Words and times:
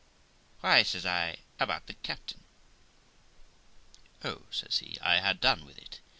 'Why', 0.61 0.81
says 0.81 1.05
I, 1.05 1.37
about 1.59 1.85
the 1.85 1.93
captain.' 1.93 2.43
'Oh', 4.25 4.47
says 4.49 4.79
he, 4.79 4.97
'I 4.99 5.19
had 5.19 5.39
done 5.39 5.63
with 5.63 5.77
it. 5.77 5.99